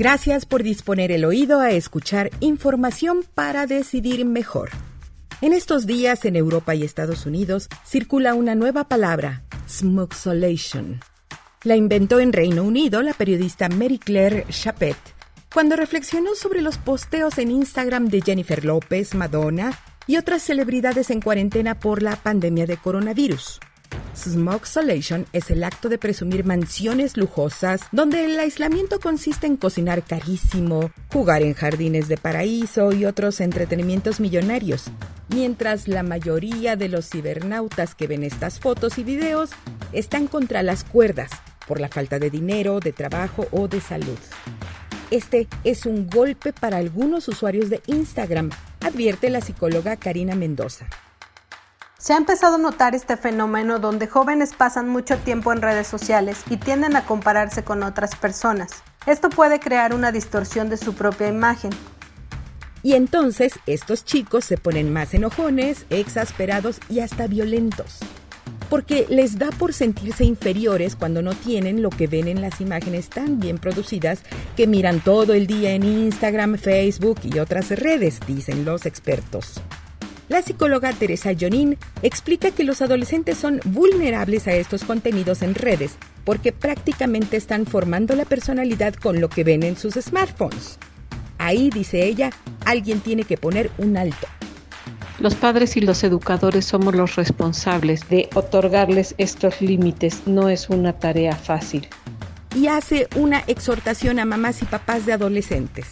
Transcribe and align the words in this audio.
Gracias 0.00 0.46
por 0.46 0.62
disponer 0.62 1.12
el 1.12 1.26
oído 1.26 1.60
a 1.60 1.72
escuchar 1.72 2.30
información 2.40 3.22
para 3.34 3.66
decidir 3.66 4.24
mejor. 4.24 4.70
En 5.42 5.52
estos 5.52 5.86
días 5.86 6.24
en 6.24 6.36
Europa 6.36 6.74
y 6.74 6.84
Estados 6.84 7.26
Unidos 7.26 7.68
circula 7.84 8.32
una 8.32 8.54
nueva 8.54 8.84
palabra, 8.84 9.42
smoxolation. 9.68 11.00
La 11.64 11.76
inventó 11.76 12.18
en 12.18 12.32
Reino 12.32 12.62
Unido 12.62 13.02
la 13.02 13.12
periodista 13.12 13.68
Mary 13.68 13.98
Claire 13.98 14.46
Chapet 14.48 14.96
cuando 15.52 15.76
reflexionó 15.76 16.34
sobre 16.34 16.62
los 16.62 16.78
posteos 16.78 17.36
en 17.36 17.50
Instagram 17.50 18.08
de 18.08 18.22
Jennifer 18.22 18.64
López, 18.64 19.14
Madonna 19.14 19.78
y 20.06 20.16
otras 20.16 20.40
celebridades 20.42 21.10
en 21.10 21.20
cuarentena 21.20 21.78
por 21.78 22.02
la 22.02 22.16
pandemia 22.16 22.64
de 22.64 22.78
coronavirus. 22.78 23.60
Smokesolation 24.24 25.26
es 25.32 25.50
el 25.50 25.64
acto 25.64 25.88
de 25.88 25.98
presumir 25.98 26.44
mansiones 26.44 27.16
lujosas 27.16 27.80
donde 27.92 28.24
el 28.24 28.38
aislamiento 28.38 29.00
consiste 29.00 29.46
en 29.46 29.56
cocinar 29.56 30.02
carísimo, 30.02 30.90
jugar 31.12 31.42
en 31.42 31.54
jardines 31.54 32.08
de 32.08 32.16
paraíso 32.16 32.92
y 32.92 33.04
otros 33.04 33.40
entretenimientos 33.40 34.20
millonarios, 34.20 34.84
mientras 35.28 35.88
la 35.88 36.02
mayoría 36.02 36.76
de 36.76 36.88
los 36.88 37.08
cibernautas 37.08 37.94
que 37.94 38.06
ven 38.06 38.22
estas 38.22 38.60
fotos 38.60 38.98
y 38.98 39.04
videos 39.04 39.50
están 39.92 40.26
contra 40.26 40.62
las 40.62 40.84
cuerdas 40.84 41.30
por 41.66 41.80
la 41.80 41.88
falta 41.88 42.18
de 42.18 42.30
dinero, 42.30 42.80
de 42.80 42.92
trabajo 42.92 43.46
o 43.52 43.68
de 43.68 43.80
salud. 43.80 44.18
Este 45.10 45.48
es 45.64 45.86
un 45.86 46.08
golpe 46.08 46.52
para 46.52 46.76
algunos 46.76 47.26
usuarios 47.28 47.70
de 47.70 47.82
Instagram, 47.86 48.50
advierte 48.80 49.30
la 49.30 49.40
psicóloga 49.40 49.96
Karina 49.96 50.36
Mendoza. 50.36 50.86
Se 52.00 52.14
ha 52.14 52.16
empezado 52.16 52.54
a 52.54 52.58
notar 52.58 52.94
este 52.94 53.18
fenómeno 53.18 53.78
donde 53.78 54.06
jóvenes 54.06 54.54
pasan 54.54 54.88
mucho 54.88 55.18
tiempo 55.18 55.52
en 55.52 55.60
redes 55.60 55.86
sociales 55.86 56.38
y 56.48 56.56
tienden 56.56 56.96
a 56.96 57.04
compararse 57.04 57.62
con 57.62 57.82
otras 57.82 58.16
personas. 58.16 58.70
Esto 59.04 59.28
puede 59.28 59.60
crear 59.60 59.94
una 59.94 60.10
distorsión 60.10 60.70
de 60.70 60.78
su 60.78 60.94
propia 60.94 61.28
imagen. 61.28 61.72
Y 62.82 62.94
entonces 62.94 63.52
estos 63.66 64.06
chicos 64.06 64.46
se 64.46 64.56
ponen 64.56 64.90
más 64.90 65.12
enojones, 65.12 65.84
exasperados 65.90 66.80
y 66.88 67.00
hasta 67.00 67.26
violentos. 67.26 67.98
Porque 68.70 69.04
les 69.10 69.38
da 69.38 69.50
por 69.50 69.74
sentirse 69.74 70.24
inferiores 70.24 70.96
cuando 70.96 71.20
no 71.20 71.34
tienen 71.34 71.82
lo 71.82 71.90
que 71.90 72.06
ven 72.06 72.28
en 72.28 72.40
las 72.40 72.62
imágenes 72.62 73.10
tan 73.10 73.40
bien 73.40 73.58
producidas 73.58 74.22
que 74.56 74.66
miran 74.66 75.00
todo 75.00 75.34
el 75.34 75.46
día 75.46 75.72
en 75.72 75.84
Instagram, 75.84 76.56
Facebook 76.56 77.20
y 77.24 77.40
otras 77.40 77.68
redes, 77.68 78.20
dicen 78.26 78.64
los 78.64 78.86
expertos. 78.86 79.60
La 80.30 80.42
psicóloga 80.42 80.92
Teresa 80.92 81.32
Jonin 81.38 81.76
explica 82.02 82.52
que 82.52 82.62
los 82.62 82.80
adolescentes 82.82 83.36
son 83.36 83.60
vulnerables 83.64 84.46
a 84.46 84.52
estos 84.52 84.84
contenidos 84.84 85.42
en 85.42 85.56
redes 85.56 85.96
porque 86.24 86.52
prácticamente 86.52 87.36
están 87.36 87.66
formando 87.66 88.14
la 88.14 88.24
personalidad 88.24 88.94
con 88.94 89.20
lo 89.20 89.28
que 89.28 89.42
ven 89.42 89.64
en 89.64 89.76
sus 89.76 89.94
smartphones. 89.94 90.78
Ahí, 91.38 91.68
dice 91.70 92.06
ella, 92.06 92.30
alguien 92.64 93.00
tiene 93.00 93.24
que 93.24 93.38
poner 93.38 93.72
un 93.76 93.96
alto. 93.96 94.28
Los 95.18 95.34
padres 95.34 95.76
y 95.76 95.80
los 95.80 96.04
educadores 96.04 96.64
somos 96.64 96.94
los 96.94 97.16
responsables 97.16 98.08
de 98.08 98.30
otorgarles 98.36 99.16
estos 99.18 99.60
límites. 99.60 100.22
No 100.26 100.48
es 100.48 100.70
una 100.70 100.92
tarea 100.92 101.34
fácil. 101.34 101.88
Y 102.54 102.68
hace 102.68 103.08
una 103.16 103.40
exhortación 103.48 104.20
a 104.20 104.26
mamás 104.26 104.62
y 104.62 104.66
papás 104.66 105.06
de 105.06 105.12
adolescentes 105.12 105.88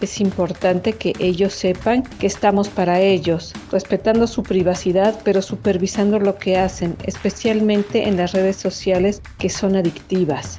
es 0.00 0.20
importante 0.20 0.94
que 0.94 1.12
ellos 1.18 1.52
sepan 1.52 2.02
que 2.02 2.26
estamos 2.26 2.68
para 2.68 3.00
ellos, 3.00 3.52
respetando 3.70 4.26
su 4.26 4.42
privacidad, 4.42 5.20
pero 5.24 5.42
supervisando 5.42 6.18
lo 6.18 6.36
que 6.36 6.58
hacen, 6.58 6.96
especialmente 7.04 8.08
en 8.08 8.16
las 8.16 8.32
redes 8.32 8.56
sociales 8.56 9.22
que 9.38 9.50
son 9.50 9.76
adictivas. 9.76 10.58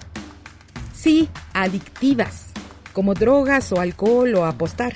Sí, 0.94 1.30
adictivas, 1.54 2.48
como 2.94 3.14
drogas 3.14 3.72
o 3.72 3.80
alcohol 3.80 4.36
o 4.36 4.46
apostar. 4.46 4.94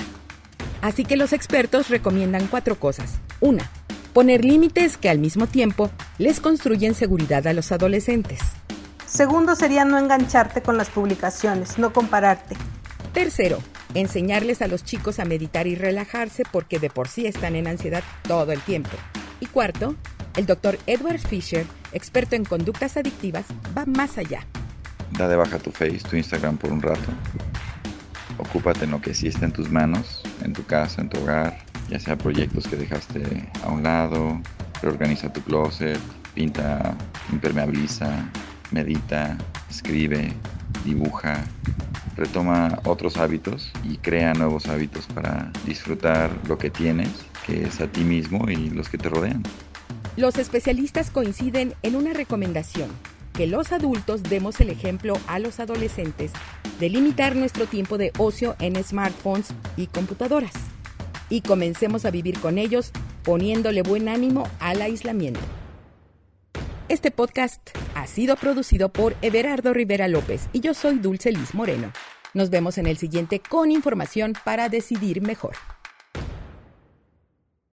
Así 0.82 1.04
que 1.04 1.18
los 1.18 1.34
expertos 1.34 1.90
recomiendan 1.90 2.48
cuatro 2.48 2.80
cosas. 2.80 3.16
Una, 3.42 3.72
poner 4.14 4.46
límites 4.46 4.98
que 4.98 5.10
al 5.10 5.18
mismo 5.18 5.48
tiempo 5.48 5.90
les 6.20 6.40
construyen 6.40 6.94
seguridad 6.94 7.48
a 7.48 7.54
los 7.54 7.72
adolescentes. 7.72 8.40
Segundo 9.08 9.56
sería 9.56 9.86
no 9.86 9.98
engancharte 9.98 10.62
con 10.62 10.78
las 10.78 10.90
publicaciones, 10.90 11.80
no 11.80 11.94
compararte. 11.94 12.56
Tercero, 13.14 13.60
enseñarles 13.96 14.62
a 14.62 14.68
los 14.68 14.84
chicos 14.84 15.20
a 15.20 15.26
meditar 15.26 15.68
y 15.68 15.76
relajarse 15.76 16.44
porque 16.52 16.80
de 16.80 16.90
por 16.90 17.08
sí 17.08 17.26
están 17.26 17.56
en 17.56 17.68
ansiedad 17.68 18.04
todo 18.28 18.52
el 18.52 18.60
tiempo. 18.60 18.92
Y 19.40 19.48
cuarto, 19.48 19.96
el 20.36 20.46
doctor 20.46 20.78
Edward 20.86 21.20
Fisher, 21.20 21.66
experto 21.94 22.36
en 22.36 22.46
conductas 22.46 22.98
adictivas, 22.98 23.46
va 23.76 23.86
más 23.86 24.18
allá. 24.18 24.46
Da 25.18 25.28
de 25.28 25.36
baja 25.36 25.58
tu 25.60 25.72
Face, 25.72 26.02
tu 26.10 26.18
Instagram 26.18 26.58
por 26.58 26.72
un 26.72 26.82
rato. 26.82 27.12
Ocúpate 28.38 28.84
en 28.84 28.92
lo 28.92 29.02
que 29.02 29.14
sí 29.14 29.28
está 29.28 29.46
en 29.46 29.54
tus 29.54 29.70
manos, 29.72 30.22
en 30.44 30.52
tu 30.52 30.66
casa, 30.66 31.02
en 31.02 31.10
tu 31.10 31.20
hogar, 31.22 31.58
ya 31.90 32.00
sea 32.00 32.18
proyectos 32.18 32.68
que 32.68 32.76
dejaste 32.76 33.50
a 33.64 33.70
un 33.70 33.84
lado, 33.84 34.42
reorganiza 34.82 35.32
tu 35.32 35.42
closet, 35.42 36.00
pinta, 36.34 36.98
impermeabiliza, 37.32 38.30
medita, 38.72 39.38
escribe, 39.70 40.34
dibuja, 40.84 41.46
retoma 42.16 42.80
otros 42.86 43.18
hábitos 43.18 43.72
y 43.84 43.98
crea 43.98 44.34
nuevos 44.34 44.68
hábitos 44.68 45.06
para 45.08 45.52
disfrutar 45.66 46.32
lo 46.48 46.58
que 46.58 46.70
tienes, 46.70 47.10
que 47.46 47.64
es 47.64 47.82
a 47.82 47.88
ti 47.88 48.02
mismo 48.02 48.50
y 48.50 48.70
los 48.70 48.90
que 48.90 48.98
te 48.98 49.10
rodean. 49.10 49.44
Los 50.18 50.38
especialistas 50.38 51.12
coinciden 51.12 51.74
en 51.84 51.96
una 51.96 52.14
recomendación, 52.14 52.90
que 53.34 53.48
los 53.48 53.74
adultos 53.74 54.24
demos 54.24 54.62
el 54.62 54.70
ejemplo 54.70 55.18
a 55.28 55.40
los 55.40 55.60
adolescentes 55.60 56.32
de 56.80 56.90
limitar 56.90 57.36
nuestro 57.36 57.66
tiempo 57.66 57.98
de 57.98 58.12
ocio 58.18 58.56
en 58.60 58.82
smartphones 58.82 59.48
y 59.76 59.88
computadoras. 59.88 60.54
Y 61.30 61.42
comencemos 61.42 62.06
a 62.06 62.12
vivir 62.12 62.40
con 62.40 62.58
ellos 62.58 62.92
poniéndole 63.24 63.82
buen 63.82 64.08
ánimo 64.08 64.48
al 64.60 64.82
aislamiento. 64.82 65.42
Este 66.88 67.10
podcast 67.12 67.72
ha 68.06 68.08
sido 68.08 68.36
producido 68.36 68.90
por 68.90 69.16
Everardo 69.24 69.74
Rivera 69.74 70.08
López 70.08 70.48
y 70.54 70.60
yo 70.60 70.76
soy 70.76 71.00
Dulce 71.00 71.32
Liz 71.32 71.56
Moreno. 71.56 71.92
Nos 72.36 72.52
vemos 72.52 72.78
en 72.78 72.86
el 72.86 72.98
siguiente 72.98 73.40
con 73.40 73.72
información 73.72 74.34
para 74.44 74.70
decidir 74.70 75.24
mejor. 75.24 75.56